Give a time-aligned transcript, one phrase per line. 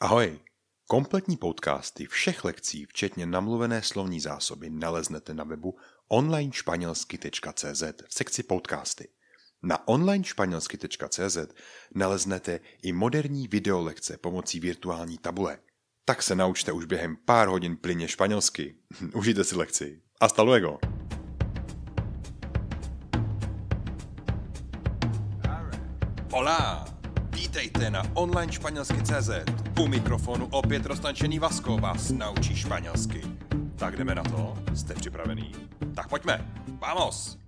[0.00, 0.38] Ahoj!
[0.86, 5.76] Kompletní podcasty všech lekcí, včetně namluvené slovní zásoby, naleznete na webu
[6.08, 9.08] onlinešpanělsky.cz v sekci podcasty.
[9.62, 11.38] Na onlinešpanělsky.cz
[11.94, 15.58] naleznete i moderní videolekce pomocí virtuální tabule.
[16.04, 18.74] Tak se naučte už během pár hodin plyně španělsky.
[19.14, 20.02] Užijte si lekci.
[20.22, 20.78] Hasta luego!
[26.32, 26.85] Hola!
[27.56, 29.30] Vítejte na online španělsky CZ.
[29.80, 33.22] U mikrofonu opět roztančený Vasko vás naučí španělsky.
[33.78, 34.54] Tak jdeme na to?
[34.74, 35.52] Jste připravený?
[35.94, 36.52] Tak pojďme!
[36.80, 37.38] Vamos!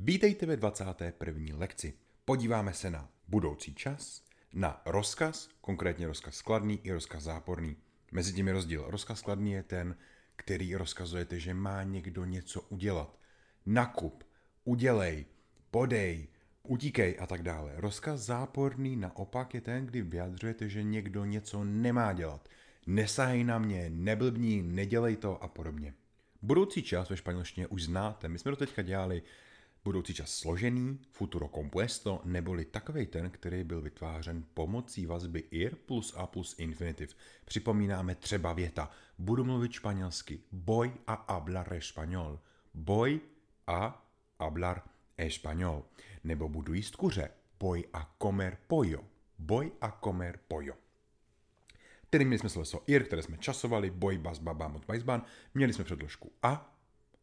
[0.00, 1.58] Vítejte ve 21.
[1.58, 1.94] lekci.
[2.24, 7.76] Podíváme se na budoucí čas, na rozkaz, konkrétně rozkaz skladný i rozkaz záporný.
[8.12, 8.84] Mezi tím je rozdíl.
[8.88, 9.96] Rozkaz skladný je ten,
[10.36, 13.18] který rozkazujete, že má někdo něco udělat.
[13.66, 14.24] Nakup,
[14.64, 15.26] udělej,
[15.70, 16.28] podej,
[16.66, 17.72] utíkej a tak dále.
[17.76, 22.48] Rozkaz záporný naopak je ten, kdy vyjadřujete, že někdo něco nemá dělat.
[22.86, 25.94] Nesahej na mě, neblbní, nedělej to a podobně.
[26.42, 28.28] Budoucí čas ve španělštině už znáte.
[28.28, 29.22] My jsme to teďka dělali
[29.84, 36.14] budoucí čas složený, futuro compuesto, neboli takový ten, který byl vytvářen pomocí vazby ir plus
[36.16, 37.16] a plus infinitiv.
[37.44, 42.38] Připomínáme třeba věta, budu mluvit španělsky, boy a hablar español.
[42.74, 43.20] Boy
[43.66, 44.06] a
[44.40, 44.82] hablar
[45.18, 45.82] español.
[46.24, 49.04] Nebo budu jíst kuře, boy a comer pollo.
[49.38, 50.74] Boy a comer pollo.
[52.10, 55.22] Tedy měli jsme sloveso ir, které jsme časovali, boy, bas, baba, mot, bajsban,
[55.54, 56.76] měli jsme předložku a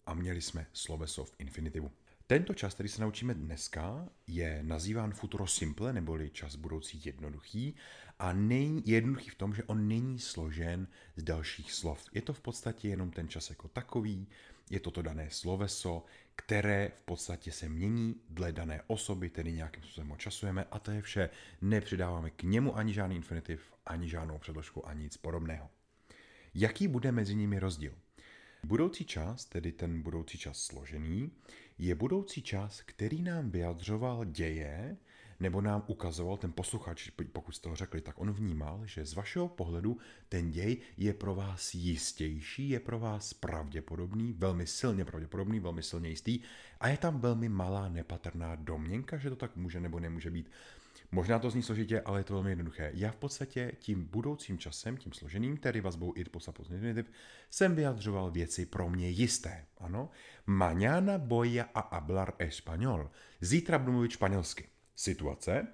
[0.05, 1.91] a měli jsme sloveso v infinitivu.
[2.27, 7.75] Tento čas, který se naučíme dneska, je nazýván futuro simple, neboli čas budoucí jednoduchý
[8.19, 12.05] a není jednoduchý v tom, že on není složen z dalších slov.
[12.13, 14.28] Je to v podstatě jenom ten čas jako takový,
[14.69, 19.83] je to to dané sloveso, které v podstatě se mění dle dané osoby, tedy nějakým
[19.83, 21.30] způsobem ho časujeme a to je vše.
[21.61, 25.69] Nepřidáváme k němu ani žádný infinitiv, ani žádnou předložku, ani nic podobného.
[26.53, 27.94] Jaký bude mezi nimi rozdíl?
[28.64, 31.31] Budoucí čas, tedy ten budoucí čas složený,
[31.78, 34.97] je budoucí čas, který nám vyjadřoval děje,
[35.43, 39.47] nebo nám ukazoval ten posluchač, pokud jste to řekli, tak on vnímal, že z vašeho
[39.47, 39.97] pohledu
[40.29, 46.09] ten děj je pro vás jistější, je pro vás pravděpodobný, velmi silně pravděpodobný, velmi silně
[46.09, 46.39] jistý
[46.79, 50.49] a je tam velmi malá nepatrná domněnka, že to tak může nebo nemůže být.
[51.11, 52.91] Možná to zní složitě, ale je to velmi jednoduché.
[52.93, 56.53] Já v podstatě tím budoucím časem, tím složeným, tedy vazbou id plus a
[57.49, 59.65] jsem vyjadřoval věci pro mě jisté.
[59.77, 60.09] Ano,
[60.47, 63.09] mañana voy a hablar español.
[63.41, 64.72] Zítra budu mluvit španělsky.
[64.95, 65.67] Situace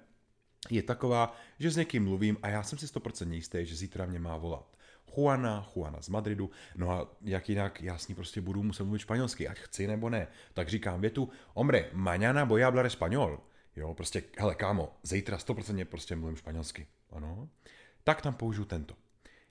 [0.70, 4.18] je taková, že s někým mluvím a já jsem si 100% jistý, že zítra mě
[4.18, 4.76] má volat.
[5.16, 8.98] Juana, Juana z Madridu, no a jak jinak, já s ní prostě budu muset mluvit
[8.98, 10.28] španělsky, ať chci nebo ne.
[10.54, 13.40] Tak říkám větu, hombre, mañana voy a hablar español.
[13.76, 16.86] Jo, prostě, hele, kámo, zítra 100% prostě mluvím španělsky.
[17.10, 17.48] Ano.
[18.04, 18.96] Tak tam použiju tento.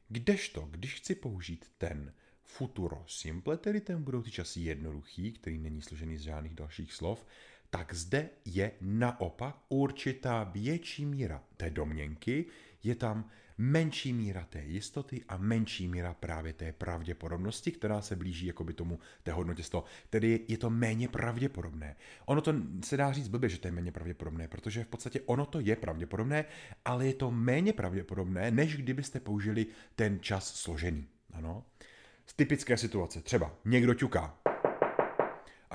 [0.07, 2.13] Kdežto, když chci použít ten
[2.44, 7.25] futuro simple, tedy ten budoucí čas jednoduchý, který není složený z žádných dalších slov,
[7.69, 12.46] tak zde je naopak určitá větší míra té domněnky,
[12.84, 18.46] je tam menší míra té jistoty a menší míra právě té pravděpodobnosti, která se blíží
[18.46, 19.84] jakoby tomu té hodnotě 100.
[20.09, 21.96] Tedy je to méně pravděpodobné.
[22.25, 22.53] Ono to
[22.85, 25.75] se dá říct blbě, že to je méně pravděpodobné, protože v podstatě ono to je
[25.75, 26.46] pravděpodobné,
[26.86, 29.66] ale je to méně pravděpodobné, než kdybyste použili
[29.96, 31.07] ten čas složený.
[31.34, 31.63] Ano.
[32.25, 34.38] Z typické situace, třeba někdo ťuká,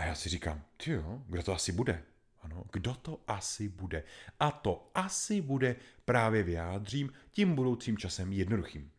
[0.04, 2.02] a já si říkám, jo, kdo to asi bude?
[2.42, 4.04] Ano, kdo to asi bude?
[4.40, 8.90] A to asi bude právě vyjádřím tím budoucím časem jednoduchým.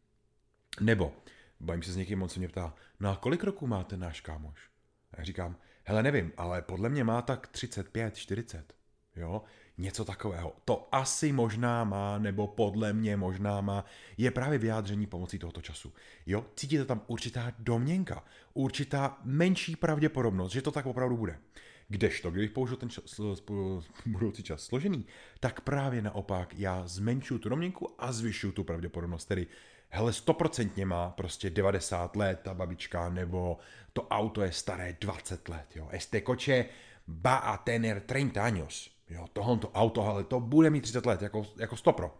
[0.81, 1.15] Nebo,
[1.59, 4.21] bavím se s někým, on se mě ptá, no a kolik roků má ten náš
[4.21, 4.69] kámoš?
[5.11, 8.73] A já říkám, hele nevím, ale podle mě má tak 35, 40.
[9.15, 9.43] Jo,
[9.77, 10.53] něco takového.
[10.65, 13.85] To asi možná má, nebo podle mě možná má,
[14.17, 15.93] je právě vyjádření pomocí tohoto času.
[16.25, 21.39] Jo, cítíte tam určitá domněnka, určitá menší pravděpodobnost, že to tak opravdu bude.
[21.87, 23.21] Kdežto, kdybych použil ten čas,
[24.05, 25.05] budoucí čas složený,
[25.39, 29.25] tak právě naopak já zmenšuju tu domněnku a zvyšuju tu pravděpodobnost.
[29.25, 29.47] Tedy,
[29.89, 33.57] hele, stoprocentně má prostě 90 let ta babička, nebo
[33.93, 35.87] to auto je staré 20 let, jo.
[35.91, 36.65] Este coche
[37.07, 41.47] va a tener 30 años Jo, tohle auto, ale to bude mít 30 let, jako,
[41.57, 42.17] jako stopro.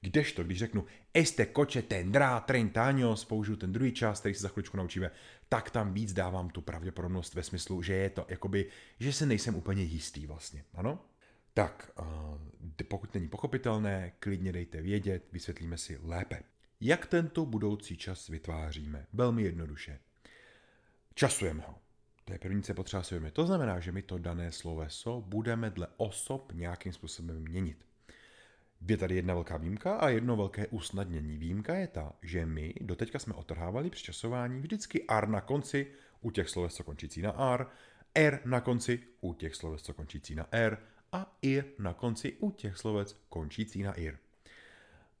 [0.00, 0.84] Kdežto, když řeknu
[1.14, 5.10] este coche tendrá 30 años, použiju ten druhý čas, který se za chvíličku naučíme,
[5.48, 8.68] tak tam víc dávám tu pravděpodobnost ve smyslu, že je to jakoby,
[9.00, 10.98] že se nejsem úplně jistý vlastně, ano?
[11.54, 11.90] Tak,
[12.88, 16.42] pokud není pochopitelné, klidně dejte vědět, vysvětlíme si lépe.
[16.80, 19.06] Jak tento budoucí čas vytváříme?
[19.12, 19.98] Velmi jednoduše.
[21.14, 21.78] Časujeme ho.
[22.40, 23.34] První, co potřeba si uvědomit.
[23.34, 27.86] To znamená, že my to dané sloveso budeme dle osob nějakým způsobem měnit.
[28.88, 31.38] Je tady jedna velká výjimka a jedno velké usnadnění.
[31.38, 36.30] Výjimka je ta, že my doteďka jsme otrhávali při časování vždycky R na konci u
[36.30, 37.66] těch sloves, co končící na R,
[38.14, 40.78] R na konci u těch sloves, co končící na R
[41.12, 44.18] a IR na konci u těch slovec končící na IR.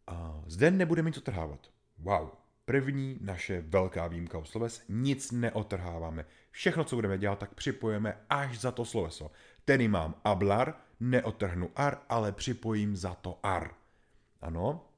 [0.06, 1.70] A zde nebudeme nic otrhávat.
[1.98, 2.28] Wow,
[2.66, 6.24] první naše velká výjimka u sloves, nic neotrháváme.
[6.50, 9.30] Všechno, co budeme dělat, tak připojeme až za to sloveso.
[9.64, 13.74] Tedy mám ablar, neotrhnu ar, ale připojím za to ar.
[14.40, 14.88] Ano,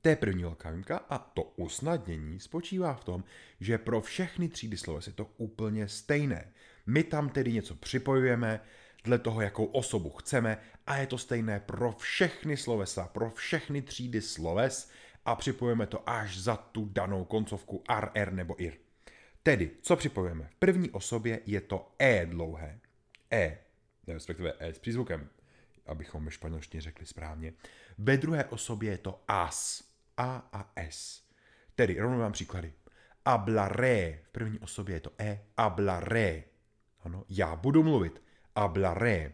[0.00, 3.24] to je první velká výjimka a to usnadnění spočívá v tom,
[3.60, 6.52] že pro všechny třídy sloves je to úplně stejné.
[6.86, 8.60] My tam tedy něco připojujeme,
[9.04, 14.20] dle toho, jakou osobu chceme a je to stejné pro všechny slovesa, pro všechny třídy
[14.20, 14.90] sloves
[15.28, 18.74] a připojujeme to až za tu danou koncovku ar, er nebo ir.
[19.42, 20.48] Tedy, co připojujeme?
[20.50, 22.80] V první osobě je to e dlouhé.
[23.32, 23.58] E,
[24.06, 25.28] respektive e s přízvukem,
[25.86, 27.52] abychom ve španělštině řekli správně.
[27.98, 29.84] Ve druhé osobě je to as,
[30.16, 31.22] a a s.
[31.74, 32.72] Tedy, rovnou vám příklady.
[33.26, 36.42] Hablaré, v první osobě je to e, hablaré.
[37.00, 38.22] Ano, já budu mluvit
[38.56, 39.32] hablaré.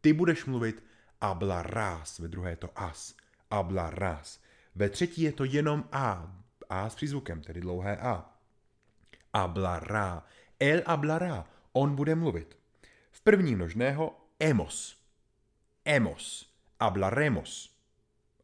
[0.00, 0.84] Ty budeš mluvit
[1.22, 3.14] hablarás, ve druhé je to as,
[3.52, 4.43] hablarás.
[4.74, 6.36] Ve třetí je to jenom a,
[6.68, 8.30] a s přízvukem, tedy dlouhé a.
[9.34, 10.26] Hablará,
[10.60, 12.58] el hablará, on bude mluvit.
[13.10, 14.98] V první množného emos,
[15.84, 17.76] emos, hablaremos,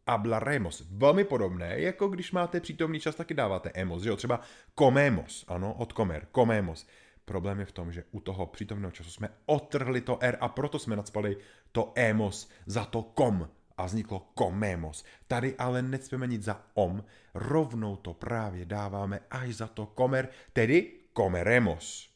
[0.09, 0.85] hablaremos.
[0.91, 4.17] Velmi podobné, jako když máte přítomný čas, taky dáváte emos, že jo?
[4.17, 4.41] Třeba
[4.79, 6.87] comemos, ano, od comer, comemos.
[7.25, 10.79] Problém je v tom, že u toho přítomného času jsme otrhli to R a proto
[10.79, 11.37] jsme nadspali
[11.73, 13.49] to emos za to kom
[13.81, 15.05] a vzniklo komemos.
[15.27, 17.05] Tady ale necpeme nic za om,
[17.35, 22.11] rovnou to právě dáváme až za to komer, tedy komeremos.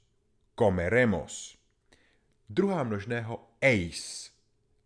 [0.54, 1.58] Komeremos.
[2.48, 4.30] Druhá množného eis.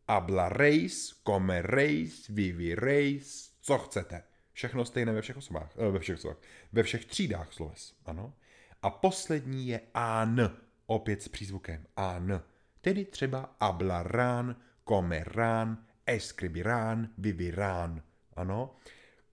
[0.09, 4.23] Hablareis, comereis, vivireis, co chcete.
[4.53, 6.37] Všechno stejné ve všech osobách, eh, ve všech osobách,
[6.73, 8.35] ve všech třídách sloves, ano.
[8.83, 12.43] A poslední je an, opět s přízvukem an.
[12.81, 14.57] Tedy třeba hablarán,
[14.89, 18.03] comerán, escribirán, vivirán.
[18.37, 18.77] Ano.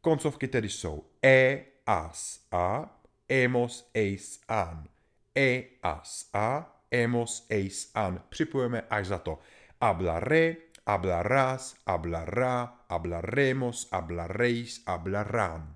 [0.02, 3.00] Koncovky tedy jsou e, as, a,
[3.30, 4.88] emos, eis, an.
[5.36, 8.22] E, as, a, emos, eis, an.
[8.30, 9.40] Připojeme až za to.
[9.82, 15.76] Hablaré, hablarás, hablará, hablaremos, hablaréis, hablarán.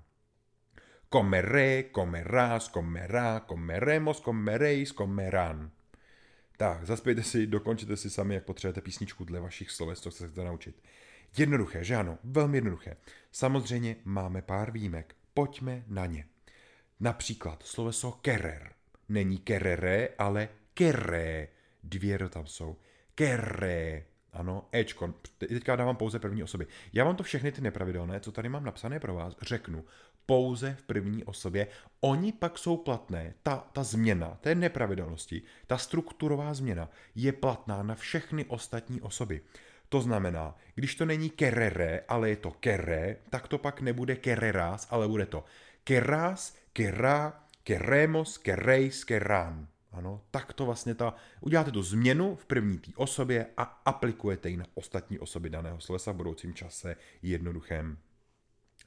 [1.08, 5.70] Comeré, comerás, comerá, comeremos, comeréis, comerán.
[6.60, 10.82] Tak, zaspějte si, dokončete si sami, jak potřebujete písničku dle vašich sloves, co chcete naučit.
[11.38, 12.18] Jednoduché, že ano?
[12.24, 12.96] Velmi jednoduché.
[13.32, 15.14] Samozřejmě máme pár výjimek.
[15.34, 16.24] Pojďme na ně.
[17.00, 18.72] Například sloveso kerer.
[19.08, 21.48] Není kerere, ale keré.
[21.84, 22.76] Dvě tam jsou.
[23.14, 24.04] Keré.
[24.32, 25.14] Ano, Ečko.
[25.38, 26.66] Teďka dávám pouze první osoby.
[26.92, 29.84] Já vám to všechny ty nepravidelné, co tady mám napsané pro vás, řeknu
[30.30, 31.66] pouze v první osobě.
[32.00, 33.34] Oni pak jsou platné.
[33.42, 39.40] Ta, ta změna, té nepravidelnosti, ta strukturová změna je platná na všechny ostatní osoby.
[39.88, 44.86] To znamená, když to není kerere, ale je to kere, tak to pak nebude kereras,
[44.90, 45.44] ale bude to
[45.84, 49.66] keras, kera, keremos, kereis, keran.
[49.92, 54.56] Ano, tak to vlastně ta, uděláte tu změnu v první té osobě a aplikujete ji
[54.56, 57.98] na ostatní osoby daného slovesa v budoucím čase jednoduchém.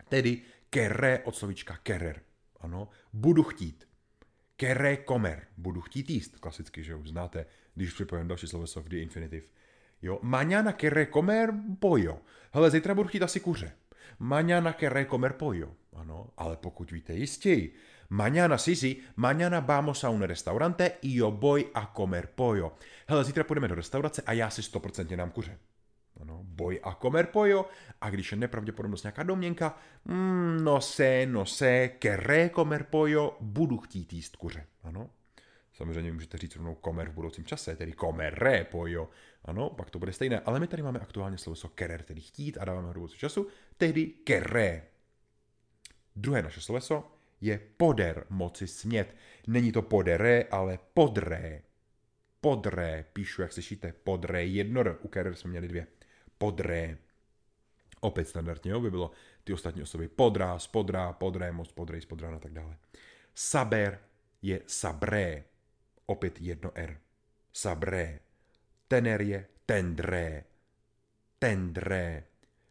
[0.09, 0.41] Tedy
[0.73, 2.21] kere od slovíčka kerer.
[2.59, 3.87] Ano, budu chtít.
[4.55, 5.47] Kere komer.
[5.57, 6.39] Budu chtít jíst.
[6.39, 9.45] Klasicky, že už znáte, když připojím další sloveso v the infinitive.
[10.01, 12.21] Jo, mañana kere comer pollo.
[12.51, 13.71] Hele, zítra budu chtít asi kuře.
[14.19, 15.75] Mañana kere comer pollo.
[15.93, 17.73] Ano, ale pokud víte jistěji,
[18.09, 22.75] Mañana, sí, sí, mañana vamos a un restaurante y yo voy a comer pollo.
[23.07, 25.57] Hele, zítra půjdeme do restaurace a já si 100% dám kuře.
[26.21, 27.69] Ano, boj a comer pollo.
[28.01, 33.77] A když je nepravděpodobnost nějaká domněnka, mm, no sé, no sé, querré comer pollo, budu
[33.77, 34.65] chtít jíst kuře.
[34.83, 35.09] Ano,
[35.73, 39.09] Samozřejmě můžete říct rovnou komer v budoucím čase, tedy comeré pollo.
[39.45, 40.39] Ano, pak to bude stejné.
[40.39, 43.47] Ale my tady máme aktuálně slovo querer, tedy chtít a dáváme ho do budoucího času,
[43.77, 44.83] tedy querré.
[46.15, 49.15] Druhé naše sloveso je poder moci smět.
[49.47, 51.61] Není to podere, ale podré.
[52.41, 55.87] Podré, píšu, jak slyšíte, podré, jednor, u které jsme měli dvě.
[56.43, 56.97] Podré.
[57.99, 59.11] Opět standardně, jo, by bylo
[59.43, 62.77] ty ostatní osoby podrá, spodrá, podré, moc, podrej, spodrá a tak dále.
[63.35, 63.99] Saber
[64.41, 65.43] je sabré.
[66.05, 66.99] Opět jedno R.
[67.53, 68.19] Sabré.
[68.87, 70.43] Tener je tendré.
[71.39, 72.23] Tendré.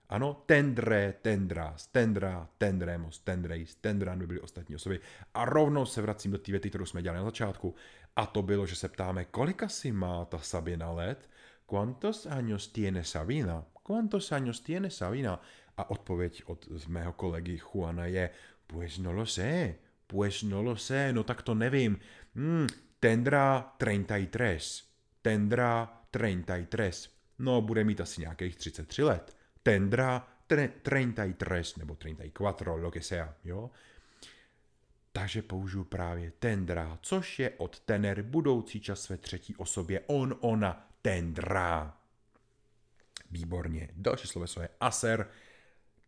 [0.08, 5.00] Ano, tendre, tendrás, tendra, tendremos, tendrejs, tendran by byly ostatní osoby.
[5.34, 7.74] A rovnou se vracím do té věty, kterou jsme dělali na začátku.
[8.16, 11.28] A to bylo, že se ptáme, kolika si má ta Sabina let?
[11.72, 13.64] Quantos años tiene Sabina?
[13.82, 15.40] Quantos años tiene Sabina?
[15.76, 18.30] A odpověď od mého kolegy Juana je,
[18.66, 21.98] pues no lo sé, pues no lo sé, no tak to nevím.
[22.34, 22.66] Hmm,
[23.00, 24.84] tendrá 33,
[25.22, 27.08] tendrá 33.
[27.38, 29.36] No, bude mít asi nějakých 33 let.
[29.62, 30.28] Tendrá
[30.82, 33.70] 33 nebo 34, lo que sea, jo?
[35.12, 40.91] Takže použiju právě tendrá, což je od tener budoucí čas ve třetí osobě on, ona,
[41.02, 41.96] tendrá.
[43.30, 43.88] Výborně.
[43.96, 45.28] Další sloveso je aser,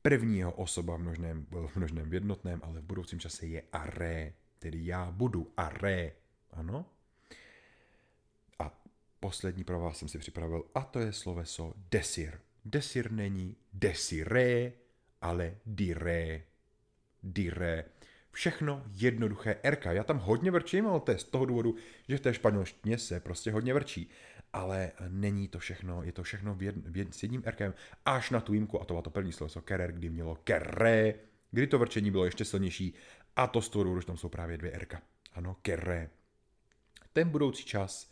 [0.02, 4.86] prvního osoba v množném, v množném v jednotném, ale v budoucím čase je aré, tedy
[4.86, 6.12] já budu aré.
[6.52, 6.86] Ano?
[8.58, 8.80] A
[9.20, 12.40] poslední pro vás jsem si připravil, a to je sloveso desir.
[12.64, 14.72] Desir není desiré,
[15.20, 16.42] ale diré.
[17.22, 17.84] Diré.
[18.30, 19.84] Všechno jednoduché RK.
[19.84, 21.74] Já tam hodně vrčím, ale to je z toho důvodu,
[22.08, 24.10] že v té španělštině se prostě hodně vrčí.
[24.54, 28.30] Ale není to všechno, je to všechno v jed, v jed, s jedním RKem, až
[28.30, 31.14] na tu výjimku, a to bylo to první slovo, kerer, kdy mělo keré,
[31.50, 32.94] kdy to vrčení bylo ještě silnější,
[33.36, 34.94] a to z toho že tam jsou právě dvě RK.
[35.32, 36.10] Ano, keré.
[37.12, 38.10] Ten budoucí čas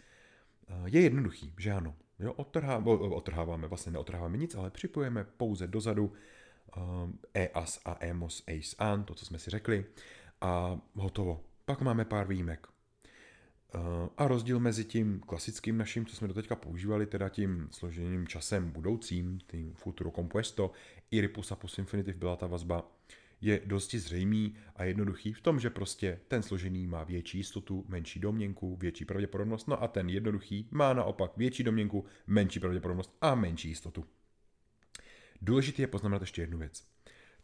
[0.69, 1.95] eh, je jednoduchý, že ano.
[2.19, 6.13] Jo, odtrhá, odtrháváme, vlastně neodtrháváme nic, ale připojeme pouze dozadu
[6.77, 9.85] Um, EAS a EMOS ACE AN, to, co jsme si řekli,
[10.41, 11.45] a hotovo.
[11.65, 12.72] Pak máme pár výjimek.
[13.75, 18.71] Uh, a rozdíl mezi tím klasickým naším, co jsme doteďka používali, teda tím složeným časem
[18.71, 20.71] budoucím, tím Futuro Compuesto,
[21.11, 22.93] i Ripus a Post Infinitive byla ta vazba,
[23.41, 28.21] je dosti zřejmý a jednoduchý v tom, že prostě ten složený má větší jistotu, menší
[28.21, 33.69] domněnku, větší pravděpodobnost, no a ten jednoduchý má naopak větší domněnku, menší pravděpodobnost a menší
[33.69, 34.05] jistotu.
[35.43, 36.85] Důležité je poznamenat ještě jednu věc.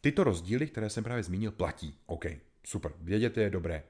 [0.01, 1.95] Tyto rozdíly, které jsem právě zmínil, platí.
[2.07, 2.27] OK,
[2.65, 3.83] super, vědět je dobré.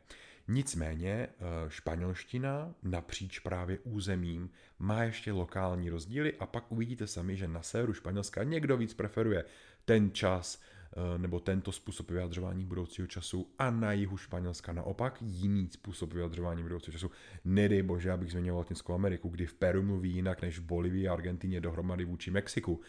[0.49, 1.29] Nicméně eh,
[1.69, 7.93] španělština napříč právě územím má ještě lokální rozdíly a pak uvidíte sami, že na severu
[7.93, 9.45] Španělska někdo víc preferuje
[9.85, 10.61] ten čas
[10.93, 16.63] eh, nebo tento způsob vyjadřování budoucího času a na jihu Španělska naopak jiný způsob vyjadřování
[16.63, 17.11] budoucího času.
[17.45, 21.13] Nedej bože, abych zmiňoval Latinskou Ameriku, kdy v Peru mluví jinak než v Bolivii a
[21.13, 22.81] Argentině dohromady vůči Mexiku.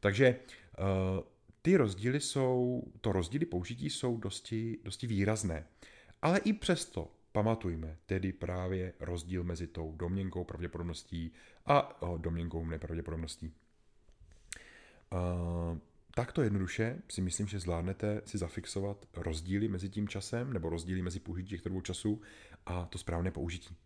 [0.00, 0.36] Takže
[0.78, 0.84] uh,
[1.62, 5.64] ty rozdíly jsou, to rozdíly použití jsou dosti, dosti výrazné.
[6.24, 11.32] Ale i přesto pamatujme tedy právě rozdíl mezi tou domněnkou pravděpodobností
[11.66, 13.54] a domněnkou nepravděpodobností.
[15.12, 15.78] Uh,
[16.14, 21.20] takto jednoduše si myslím, že zvládnete si zafixovat rozdíly mezi tím časem nebo rozdíly mezi
[21.20, 22.20] použití těchto dvou časů
[22.66, 23.76] a to správné použití.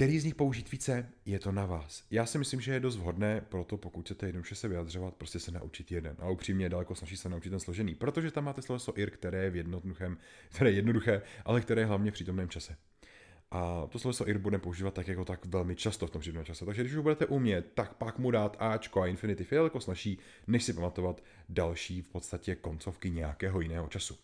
[0.00, 2.04] Který z nich použít více, je to na vás.
[2.10, 5.50] Já si myslím, že je dost vhodné, proto pokud chcete jednoduše se vyjadřovat, prostě se
[5.50, 6.16] naučit jeden.
[6.18, 9.44] A upřímně je daleko snaží se naučit ten složený, protože tam máte sloveso ir, které
[9.44, 12.76] je v jednoduchém, které je jednoduché, ale které je hlavně v přítomném čase.
[13.50, 16.66] A to sloveso ir budeme používat tak jako tak velmi často v tom přítomném čase.
[16.66, 20.18] Takže když už budete umět, tak pak mu dát Ačko a infinitiv je daleko snaží,
[20.46, 24.18] než si pamatovat další v podstatě koncovky nějakého jiného času.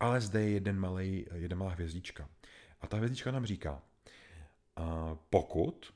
[0.00, 2.28] Ale zde je jeden malý, jedna malá hvězdička.
[2.80, 3.82] A ta hvězdička nám říká,
[5.30, 5.94] pokud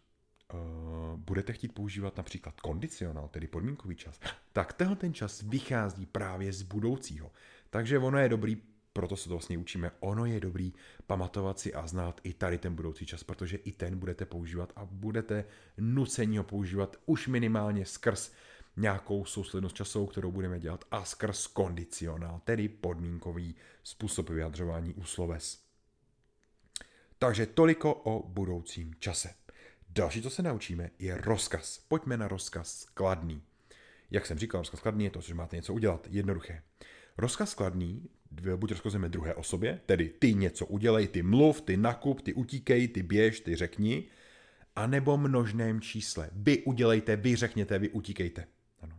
[0.54, 4.20] uh, budete chtít používat například kondicionál, tedy podmínkový čas,
[4.52, 7.32] tak tenhle ten čas vychází právě z budoucího.
[7.70, 8.56] Takže ono je dobrý,
[8.92, 10.72] proto se to vlastně učíme, ono je dobrý
[11.06, 14.84] pamatovat si a znát i tady ten budoucí čas, protože i ten budete používat a
[14.84, 15.44] budete
[15.78, 18.32] nuceni ho používat už minimálně skrz
[18.76, 25.65] nějakou souslednost časovou, kterou budeme dělat a skrz kondicionál, tedy podmínkový způsob vyjadřování u sloves.
[27.18, 29.34] Takže toliko o budoucím čase.
[29.88, 31.78] Další, co se naučíme, je rozkaz.
[31.88, 33.42] Pojďme na rozkaz skladný.
[34.10, 36.06] Jak jsem říkal, rozkaz skladný je to, že máte něco udělat.
[36.10, 36.62] Jednoduché.
[37.18, 38.08] Rozkaz skladný
[38.56, 43.02] buď rozkazujeme druhé osobě, tedy ty něco udělej, ty mluv, ty nakup, ty utíkej, ty
[43.02, 44.04] běž, ty řekni,
[44.76, 46.30] anebo množném čísle.
[46.32, 48.46] Vy udělejte, vy řekněte, vy utíkejte.
[48.80, 48.96] Ano.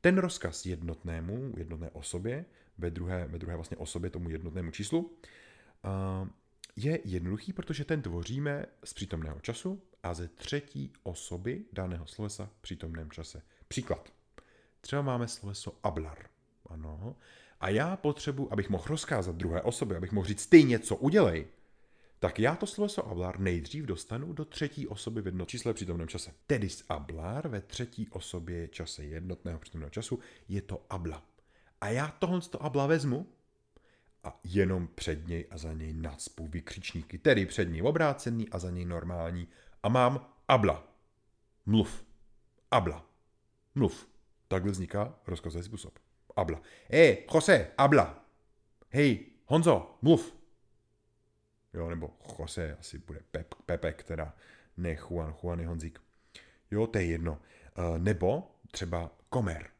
[0.00, 2.44] Ten rozkaz jednotnému, jednotné osobě,
[2.78, 6.28] ve druhé, ve druhé vlastně osobě tomu jednotnému číslu, uh,
[6.84, 12.60] je jednoduchý, protože ten tvoříme z přítomného času a ze třetí osoby daného slovesa v
[12.60, 13.42] přítomném čase.
[13.68, 14.12] Příklad.
[14.80, 16.18] Třeba máme sloveso ablar.
[16.66, 17.16] Ano.
[17.60, 21.46] A já potřebuji, abych mohl rozkázat druhé osoby, abych mohl říct ty něco udělej,
[22.18, 26.32] tak já to sloveso ablar nejdřív dostanu do třetí osoby v jednočísle přítomném čase.
[26.46, 30.18] Tedy z ablar ve třetí osobě čase jednotného přítomného času
[30.48, 31.24] je to abla.
[31.80, 33.26] A já tohle to abla vezmu
[34.24, 38.70] a jenom před něj a za něj nacpu vykřičníky, tedy před něj obrácený a za
[38.70, 39.48] něj normální.
[39.82, 40.88] A mám abla.
[41.66, 42.04] Mluv.
[42.70, 43.06] Abla.
[43.74, 44.08] Mluv.
[44.48, 45.98] Takhle vzniká rozkazový způsob.
[46.36, 46.62] Abla.
[46.90, 48.24] Hej, Jose, abla.
[48.88, 50.34] Hej, Honzo, mluv.
[51.72, 54.34] Jo, nebo Jose asi bude Pep, Pepek, teda
[54.76, 56.00] ne Juan, Juan je Honzík.
[56.70, 57.32] Jo, to je jedno.
[57.32, 59.70] Uh, nebo třeba komer.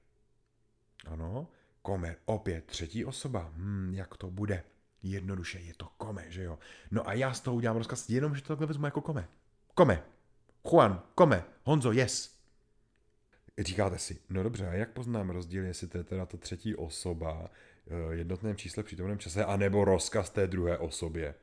[1.07, 1.49] Ano.
[1.89, 3.53] Kome, opět třetí osoba.
[3.57, 4.65] Hmm, jak to bude?
[5.03, 6.59] Jednoduše je to kome, že jo?
[6.91, 9.29] No a já z toho udělám rozkaz, jenom, že to takhle vezmu jako kome.
[9.75, 10.03] Kome.
[10.71, 11.45] Juan, kome.
[11.65, 12.39] Honzo, yes.
[13.59, 17.51] Říkáte si, no dobře, a jak poznám rozdíl, jestli to je teda ta třetí osoba,
[17.87, 21.35] eh, jednotném čísle přítomném čase, anebo rozkaz té druhé osobě?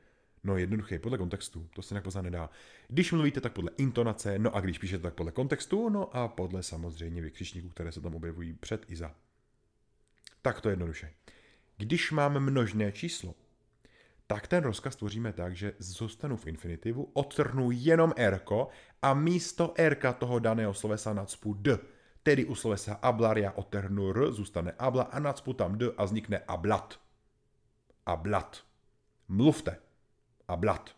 [0.44, 2.50] No jednoduché, podle kontextu, to se poznat nedá.
[2.88, 6.62] Když mluvíte, tak podle intonace, no a když píšete, tak podle kontextu, no a podle
[6.62, 9.14] samozřejmě vykřičníků, které se tam objevují před i za.
[10.46, 11.12] Tak to jednoduše.
[11.76, 13.34] Když mám množné číslo,
[14.26, 18.40] tak ten rozkaz tvoříme tak, že zůstanu v infinitivu, odtrhnu jenom r
[19.02, 21.78] a místo r toho daného slovesa nadspu d.
[22.22, 26.38] Tedy u slovesa ablar já odtrhnu r, zůstane abla a nadspu tam d a vznikne
[26.38, 27.00] ablat.
[28.06, 28.64] Ablat.
[29.28, 29.78] Mluvte.
[30.48, 30.96] Ablat.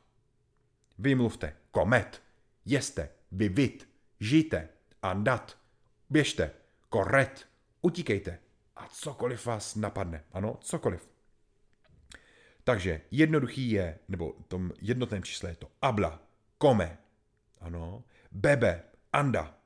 [0.98, 1.56] Vy mluvte.
[1.70, 2.22] Komet.
[2.64, 3.08] Jeste.
[3.32, 3.88] Vivit.
[4.20, 4.68] Žijte.
[5.02, 5.58] Andat.
[6.10, 6.50] Běžte.
[6.88, 7.48] Koret.
[7.82, 8.47] Utíkejte.
[8.78, 10.24] A cokoliv vás napadne.
[10.32, 11.08] Ano, cokoliv.
[12.64, 16.22] Takže jednoduchý je, nebo v tom jednotném čísle je to abla,
[16.58, 16.98] kome,
[17.60, 18.82] ano, bebe,
[19.12, 19.58] anda,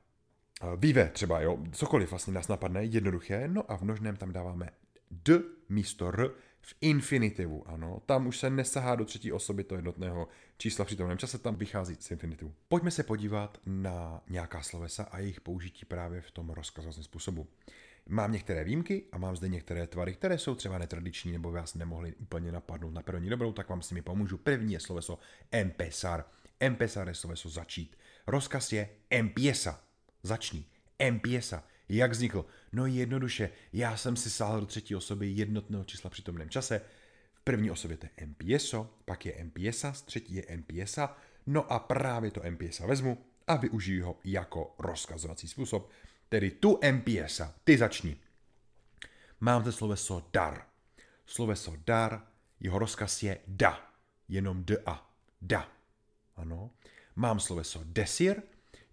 [0.75, 4.69] vive třeba, jo, cokoliv vlastně nás napadne, jednoduché, no a v množném tam dáváme
[5.11, 5.39] d
[5.69, 10.27] místo r v infinitivu, ano, tam už se nesahá do třetí osoby to jednotného
[10.57, 12.53] čísla v přítomném čase, tam vychází z infinitivu.
[12.67, 17.47] Pojďme se podívat na nějaká slovesa a jejich použití právě v tom rozkazovacím způsobu.
[18.09, 22.13] Mám některé výjimky a mám zde některé tvary, které jsou třeba netradiční nebo vás nemohli
[22.13, 24.37] úplně napadnout na první dobrou, tak vám s nimi pomůžu.
[24.37, 25.19] První je sloveso
[25.51, 26.25] empezar.
[26.59, 27.97] Empezar je sloveso začít.
[28.27, 29.81] Rozkaz je empieza.
[30.23, 30.65] Začni.
[30.99, 31.63] Empieza.
[31.89, 32.45] Jak vznikl?
[32.71, 36.81] No jednoduše, já jsem si sáhl do třetí osoby jednotného čísla při tomném čase.
[37.33, 41.17] V první osobě to je empiezo, pak je empieza, z třetí je empieza,
[41.47, 45.89] no a právě to empieza vezmu a využiju ho jako rozkazovací způsob.
[46.29, 48.17] Tedy tu empieza, ty začni.
[49.39, 50.65] Mám zde sloveso dar.
[51.25, 52.27] Sloveso dar,
[52.59, 53.91] jeho rozkaz je da.
[54.27, 55.09] Jenom d-a.
[55.41, 55.71] Da.
[56.35, 56.71] Ano.
[57.15, 58.41] Mám sloveso desir,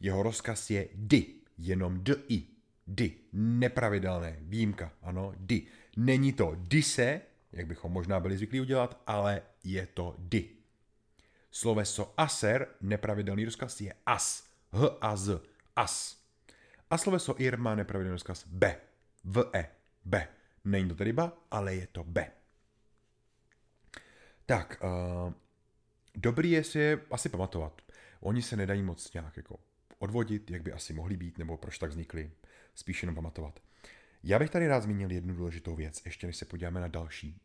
[0.00, 1.40] jeho rozkaz je di.
[1.58, 2.46] Jenom d-i.
[2.86, 3.16] Di.
[3.32, 4.36] Nepravidelné.
[4.40, 4.92] Výjimka.
[5.02, 5.34] Ano.
[5.36, 5.66] Di.
[5.96, 7.20] Není to dise,
[7.52, 10.56] jak bychom možná byli zvyklí udělat, ale je to di.
[11.50, 14.44] Sloveso aser, nepravidelný rozkaz je as.
[14.72, 15.40] H a z.
[15.76, 16.19] As.
[16.90, 18.76] A sloveso ir má nepravidelný rozkaz B.
[19.24, 19.68] V E.
[20.04, 20.28] B.
[20.64, 22.30] Není to tedy ba, ale je to B.
[24.46, 25.32] Tak, uh,
[26.14, 27.82] dobrý je si je asi pamatovat.
[28.20, 29.60] Oni se nedají moc nějak jako
[29.98, 32.30] odvodit, jak by asi mohli být, nebo proč tak vznikli.
[32.74, 33.60] Spíš jenom pamatovat.
[34.22, 37.40] Já bych tady rád zmínil jednu důležitou věc, ještě než se podíváme na další.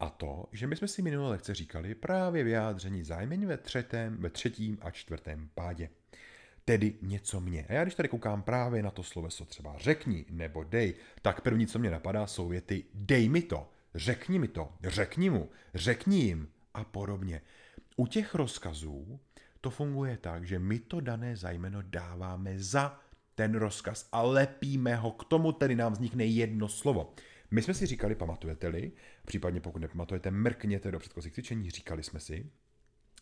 [0.00, 4.30] A to, že my jsme si minulé lekce říkali právě vyjádření zájmení ve, třetém, ve
[4.30, 5.90] třetím a čtvrtém pádě
[6.68, 7.66] tedy něco mě.
[7.68, 11.66] A já když tady koukám právě na to sloveso třeba řekni nebo dej, tak první,
[11.66, 16.48] co mě napadá, jsou věty dej mi to, řekni mi to, řekni mu, řekni jim
[16.74, 17.40] a podobně.
[17.96, 19.20] U těch rozkazů
[19.60, 23.00] to funguje tak, že my to dané zajmeno dáváme za
[23.34, 27.14] ten rozkaz a lepíme ho, k tomu tedy nám vznikne jedno slovo.
[27.50, 28.92] My jsme si říkali, pamatujete-li,
[29.26, 32.50] případně pokud nepamatujete, mrkněte do předchozích cvičení, říkali jsme si,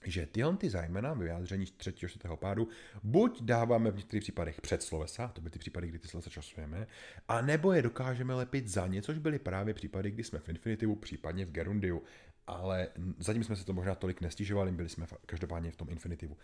[0.04, 2.68] že tyhle ty zájmena ve vyjádření třetího, čtvrtého pádu
[3.02, 6.86] buď dáváme v některých případech před slovesa, to byly ty případy, kdy ty slovesa časujeme,
[7.28, 10.96] a nebo je dokážeme lepit za ně, což byly právě případy, kdy jsme v infinitivu,
[10.96, 12.02] případně v gerundiu,
[12.46, 16.36] ale zatím jsme se to možná tolik nestěžovali, byli jsme každopádně v tom infinitivu.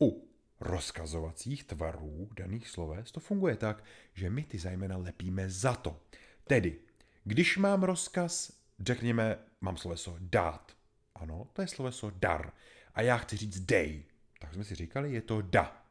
[0.00, 0.28] U
[0.60, 3.84] rozkazovacích tvarů daných sloves to funguje tak,
[4.14, 6.00] že my ty zájmena lepíme za to.
[6.44, 6.76] Tedy,
[7.24, 10.72] když mám rozkaz, řekněme, mám sloveso dát.
[11.14, 12.52] Ano, to je sloveso dar
[12.98, 14.04] a já chci říct dej.
[14.38, 15.82] Tak jsme si říkali, je to da.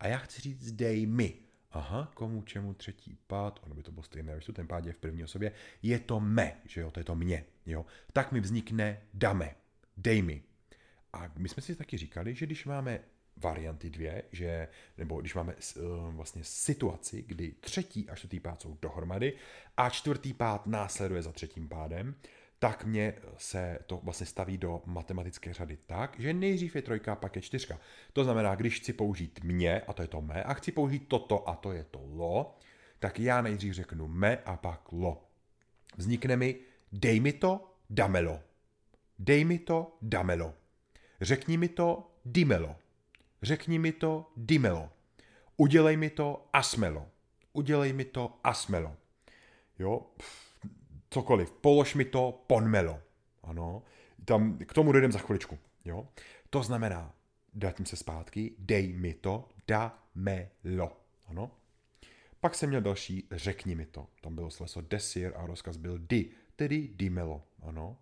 [0.00, 1.34] A já chci říct dej mi.
[1.70, 4.96] Aha, komu, čemu, třetí pád, ono by to bylo stejné, to ten pád je v
[4.96, 7.86] první osobě, je to me, že jo, to je to mě, jo.
[8.12, 9.54] Tak mi vznikne dame,
[9.96, 10.42] dej mi.
[11.12, 13.00] A my jsme si taky říkali, že když máme
[13.36, 14.68] varianty dvě, že,
[14.98, 19.36] nebo když máme uh, vlastně situaci, kdy třetí a čtvrtý pád jsou dohromady
[19.76, 22.14] a čtvrtý pád následuje za třetím pádem,
[22.60, 27.36] tak mě se to vlastně staví do matematické řady tak, že nejdřív je trojka, pak
[27.36, 27.80] je čtyřka.
[28.12, 31.48] To znamená, když chci použít mě, a to je to me, a chci použít toto,
[31.48, 32.58] a to je to lo,
[32.98, 35.28] tak já nejdřív řeknu me a pak lo.
[35.96, 36.56] Vznikne mi
[36.92, 38.40] dej mi to, damelo.
[39.18, 40.54] Dej mi to, damelo.
[41.20, 42.76] Řekni mi to, dimelo.
[43.42, 44.90] Řekni mi to, dimelo.
[45.56, 47.08] Udělej mi to, asmelo.
[47.52, 48.96] Udělej mi to, asmelo.
[49.78, 50.49] Jo, pff
[51.10, 53.00] cokoliv, polož mi to, ponmelo.
[53.42, 53.82] Ano,
[54.24, 55.58] tam k tomu dojdem za chviličku.
[55.84, 56.08] Jo?
[56.50, 57.14] To znamená,
[57.54, 61.00] dátím se zpátky, dej mi to, da me lo.
[61.26, 61.50] Ano.
[62.40, 64.06] Pak jsem měl další řekni mi to.
[64.20, 67.42] Tam bylo sloveso desir a rozkaz byl di, tedy dimelo.
[67.62, 67.98] Ano.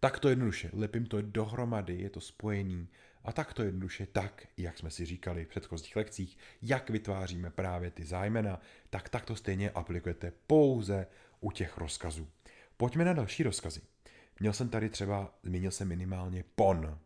[0.00, 2.88] Tak to jednoduše, lepím to dohromady, je to spojený
[3.24, 7.90] a tak to jednoduše tak, jak jsme si říkali v předchozích lekcích, jak vytváříme právě
[7.90, 11.06] ty zájmena, tak tak to stejně aplikujete pouze
[11.40, 12.28] u těch rozkazů.
[12.76, 13.80] Pojďme na další rozkazy.
[14.40, 16.98] Měl jsem tady třeba, zmínil jsem minimálně pon.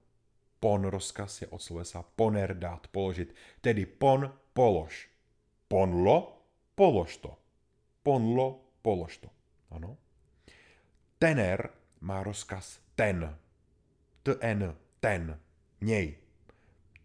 [0.60, 3.34] Pon rozkaz je od slovesa poner dát, položit.
[3.60, 5.10] Tedy pon, polož.
[5.68, 6.42] Ponlo,
[6.74, 7.38] polož to.
[8.02, 9.30] Ponlo, polož to.
[9.70, 9.96] Ano.
[11.18, 13.38] Tener má rozkaz ten.
[14.22, 15.40] Ten, ten,
[15.84, 16.14] měj.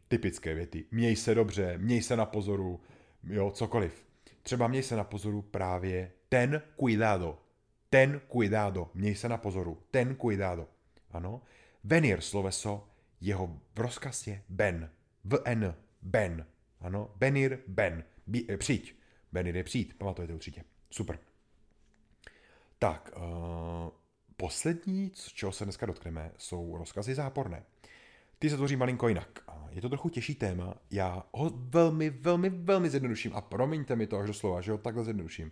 [0.08, 0.86] Typické věty.
[0.92, 2.82] Měj se dobře, měj se na pozoru,
[3.24, 4.06] jo, cokoliv.
[4.44, 7.42] Třeba měj se na pozoru právě ten cuidado.
[7.90, 8.92] Ten cuidado.
[8.94, 9.84] Měj se na pozoru.
[9.92, 10.68] Ten cuidado.
[11.12, 11.42] Ano.
[11.84, 12.88] Venir sloveso,
[13.22, 14.90] jeho rozkaz je ben.
[15.24, 16.46] VN, ben.
[16.80, 17.12] Ano.
[17.16, 18.04] Benir, ben.
[18.28, 18.96] Bí, eh, přijď.
[19.32, 19.98] Benir je přijít.
[19.98, 20.64] Pamatujete určitě.
[20.92, 21.20] Super.
[22.80, 23.90] Tak, uh,
[24.38, 27.64] poslední, z čeho se dneska dotkneme, jsou rozkazy záporné.
[28.42, 29.40] Ty se tvoří malinko jinak.
[29.70, 34.18] Je to trochu těžší téma, já ho velmi, velmi, velmi zjednoduším a promiňte mi to
[34.18, 35.52] až do slova, že ho takhle zjednoduším.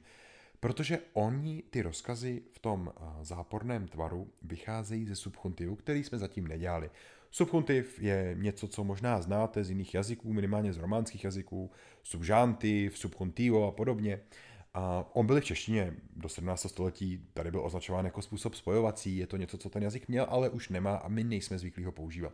[0.59, 6.89] Protože oni, ty rozkazy v tom záporném tvaru, vycházejí ze subchuntivu, který jsme zatím nedělali.
[7.31, 11.71] Subchuntiv je něco, co možná znáte z jiných jazyků, minimálně z románských jazyků,
[12.03, 14.19] subžantiv, subchuntivo a podobně.
[14.73, 16.67] A on byl v češtině do 17.
[16.69, 20.49] století, tady byl označován jako způsob spojovací, je to něco, co ten jazyk měl, ale
[20.49, 22.33] už nemá a my nejsme zvyklí ho používat.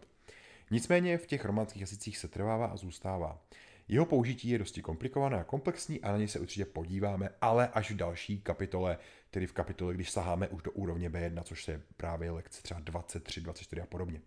[0.72, 3.42] Nicméně v těch románských jazycích se trvává a zůstává.
[3.88, 7.92] Jeho použití je dosti komplikované a komplexní a na něj se určitě podíváme, ale až
[7.92, 8.98] v další kapitole,
[9.32, 13.42] tedy v kapitole, když saháme už do úrovně B1, což je právě lekce třeba 23,
[13.42, 14.22] 24 a podobně.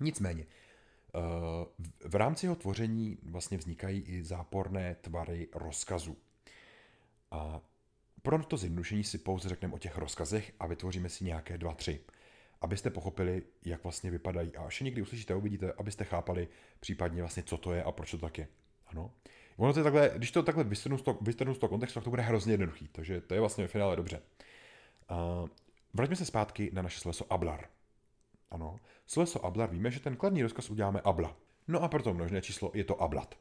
[0.00, 1.18] Nicméně, eh,
[2.08, 6.16] v rámci jeho tvoření vlastně vznikají i záporné tvary rozkazů.
[7.30, 7.60] A
[8.22, 12.00] pro to zjednodušení si pouze řekneme o těch rozkazech a vytvoříme si nějaké dva, tři.
[12.62, 14.56] Abyste pochopili, jak vlastně vypadají.
[14.56, 16.48] A až někdy uslyšíte uvidíte, abyste chápali
[16.80, 18.48] případně vlastně, co to je a proč to tak je.
[18.86, 19.10] Ano.
[19.56, 22.52] Ono to je takhle, když to takhle vystrhnu z toho, kontextu, tak to bude hrozně
[22.52, 22.88] jednoduchý.
[22.92, 24.22] Takže to je vlastně v finále dobře.
[25.10, 25.48] Uh,
[25.94, 27.68] vraťme se zpátky na naše sloveso ablar.
[28.50, 31.36] Ano, sloveso ablar víme, že ten kladný rozkaz uděláme abla.
[31.68, 33.34] No a proto množné číslo je to ablat.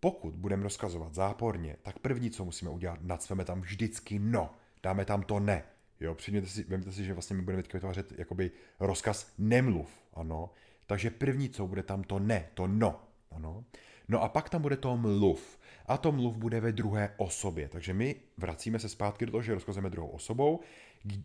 [0.00, 4.50] Pokud budeme rozkazovat záporně, tak první, co musíme udělat, nacveme tam vždycky no.
[4.82, 5.64] Dáme tam to ne.
[6.00, 10.50] Jo, přijměte si, vemte si, že vlastně my budeme teď vytvářet jakoby rozkaz nemluv, ano.
[10.86, 13.64] Takže první, co bude tam to ne, to no, ano.
[14.08, 15.58] No a pak tam bude to mluv.
[15.86, 17.68] A to mluv bude ve druhé osobě.
[17.68, 20.60] Takže my vracíme se zpátky do toho, že rozkazujeme druhou osobou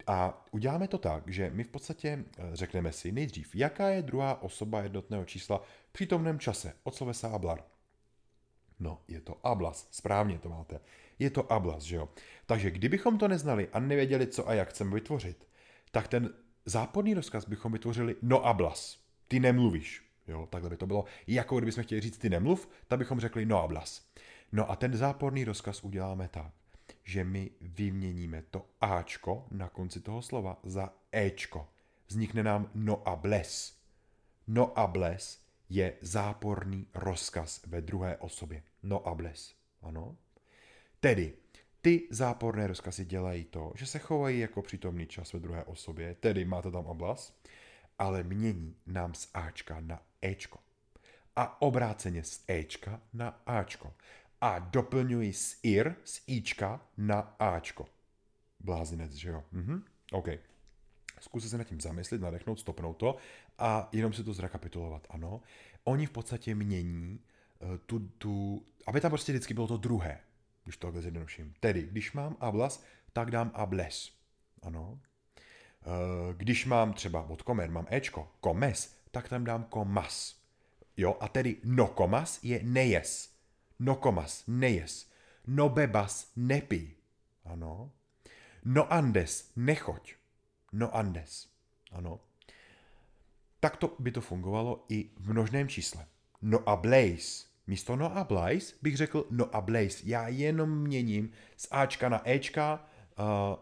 [0.07, 4.41] a uděláme to tak, že my v podstatě eh, řekneme si nejdřív, jaká je druhá
[4.41, 7.63] osoba jednotného čísla v přítomném čase od slovesa ablar.
[8.79, 10.79] No, je to ablas, správně to máte.
[11.21, 12.09] Je to ablas, že jo?
[12.45, 15.47] Takže kdybychom to neznali a nevěděli, co a jak chceme vytvořit,
[15.91, 16.33] tak ten
[16.65, 18.99] záporný rozkaz bychom vytvořili no ablas.
[19.27, 20.03] Ty nemluvíš.
[20.27, 21.05] Jo, takhle by to bylo.
[21.27, 24.07] Jako kdybychom chtěli říct ty nemluv, tak bychom řekli no ablas.
[24.51, 26.53] No a ten záporný rozkaz uděláme tak,
[27.03, 31.69] že my vyměníme to Ačko na konci toho slova za Ečko.
[32.07, 33.77] Vznikne nám no ables.
[34.47, 38.63] No ables je záporný rozkaz ve druhé osobě.
[38.83, 39.55] No ables.
[39.81, 40.17] Ano.
[41.03, 41.33] Tedy,
[41.81, 46.45] ty záporné rozkazy dělají to, že se chovají jako přítomný čas ve druhé osobě, tedy
[46.45, 47.41] máte tam oblas,
[47.99, 50.59] ale mění nám z Ačka na Ečko.
[51.35, 53.93] A obráceně z Ečka na Ačko.
[54.41, 57.85] A doplňuji z IR, z Ička na Ačko.
[58.59, 59.43] Blázinec, že jo?
[59.51, 59.83] Mhm.
[60.11, 60.27] OK.
[61.19, 63.17] Zkuste se nad tím zamyslet, nadechnout, stopnout to
[63.57, 65.07] a jenom si to zrekapitulovat.
[65.09, 65.41] Ano,
[65.83, 67.19] oni v podstatě mění
[67.59, 70.19] uh, tu, tu, aby tam prostě vždycky bylo to druhé,
[70.63, 71.53] když to takhle zjednoduším.
[71.59, 74.11] Tedy, když mám ablas, tak dám ables.
[74.61, 74.99] Ano.
[75.85, 80.41] Uh, když mám třeba od komer, mám ečko, komes, tak tam dám komas.
[80.97, 83.33] Jo, a tedy no komas je nejes.
[83.79, 85.11] No komas, nejes.
[85.47, 86.95] No bebas, nepí.
[87.45, 87.91] Ano.
[88.65, 90.15] No andes, nechoď
[90.71, 91.47] no andes.
[91.91, 92.19] Ano.
[93.59, 96.05] Tak to by to fungovalo i v množném čísle.
[96.41, 97.50] No a blaze.
[97.71, 99.97] Místo no a blaze bych řekl no a blaze.
[100.03, 102.85] Já jenom měním z Ačka na Ečka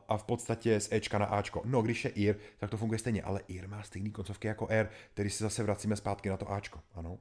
[0.07, 1.61] a v podstatě z Ečka na Ačko.
[1.65, 4.89] No, když je IR, tak to funguje stejně, ale IR má stejný koncovky jako R,
[5.13, 6.79] tedy si zase vracíme zpátky na to Ačko.
[6.93, 7.17] Ano.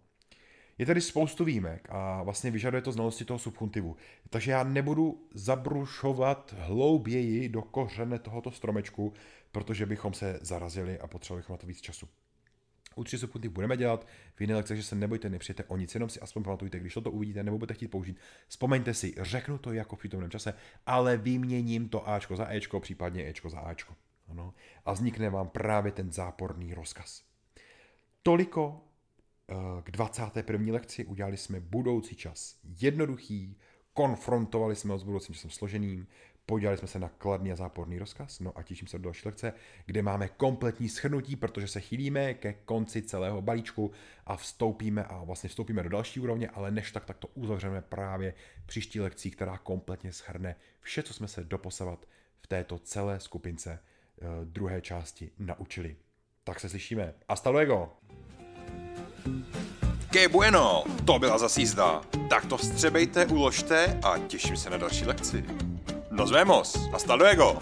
[0.78, 3.96] Je tady spoustu výjimek a vlastně vyžaduje to znalosti toho subchuntivu.
[4.30, 9.12] Takže já nebudu zabrušovat hlouběji do kořene tohoto stromečku,
[9.52, 12.08] protože bychom se zarazili a potřebovali bychom na to víc času.
[12.98, 16.08] U 300 punty budeme dělat, v jiné lekce, že se nebojte, nepřijete o nic, jenom
[16.08, 19.96] si aspoň pamatujte, když toto uvidíte nebo budete chtít použít, vzpomeňte si, řeknu to jako
[19.96, 20.54] v přítomném čase,
[20.86, 23.94] ale vyměním to Ačko za Ečko, případně Ečko za Ačko.
[24.28, 24.54] Ano.
[24.84, 27.22] A vznikne vám právě ten záporný rozkaz.
[28.22, 28.84] Toliko
[29.50, 30.72] eh, k 21.
[30.72, 33.56] lekci udělali jsme budoucí čas jednoduchý,
[33.92, 36.06] konfrontovali jsme ho s budoucím časem složeným,
[36.48, 39.52] podívali jsme se na kladný a záporný rozkaz, no a těším se do další lekce,
[39.86, 43.90] kde máme kompletní schrnutí, protože se chýlíme ke konci celého balíčku
[44.26, 48.34] a vstoupíme a vlastně vstoupíme do další úrovně, ale než tak, tak to uzavřeme právě
[48.66, 52.06] příští lekcí, která kompletně schrne vše, co jsme se doposavat
[52.40, 55.96] v této celé skupince eh, druhé části naučili.
[56.44, 57.14] Tak se slyšíme.
[57.28, 57.92] Hasta luego!
[60.10, 62.02] Que bueno, to byla zas jízda.
[62.30, 65.67] Tak to vstřebejte, uložte a těším se na další lekci.
[66.18, 67.60] Nos vemos, hasta luego!